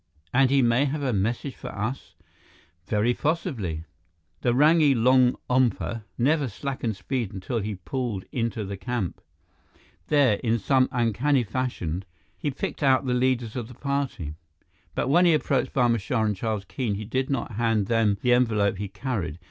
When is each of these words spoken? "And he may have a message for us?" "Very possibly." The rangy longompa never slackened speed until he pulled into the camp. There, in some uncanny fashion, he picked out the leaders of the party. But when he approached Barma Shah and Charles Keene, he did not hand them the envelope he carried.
"And 0.33 0.49
he 0.49 0.63
may 0.63 0.85
have 0.85 1.03
a 1.03 1.13
message 1.13 1.53
for 1.55 1.67
us?" 1.71 2.15
"Very 2.87 3.13
possibly." 3.13 3.83
The 4.41 4.55
rangy 4.55 4.95
longompa 4.95 6.05
never 6.17 6.47
slackened 6.47 6.95
speed 6.95 7.31
until 7.31 7.59
he 7.59 7.75
pulled 7.75 8.25
into 8.31 8.65
the 8.65 8.77
camp. 8.77 9.21
There, 10.07 10.37
in 10.37 10.57
some 10.57 10.89
uncanny 10.91 11.43
fashion, 11.43 12.03
he 12.35 12.49
picked 12.49 12.81
out 12.81 13.05
the 13.05 13.13
leaders 13.13 13.55
of 13.55 13.67
the 13.67 13.75
party. 13.75 14.33
But 14.95 15.07
when 15.07 15.25
he 15.27 15.35
approached 15.35 15.71
Barma 15.71 15.99
Shah 15.99 16.23
and 16.23 16.35
Charles 16.35 16.65
Keene, 16.65 16.95
he 16.95 17.05
did 17.05 17.29
not 17.29 17.51
hand 17.51 17.85
them 17.85 18.17
the 18.23 18.33
envelope 18.33 18.77
he 18.77 18.87
carried. 18.87 19.37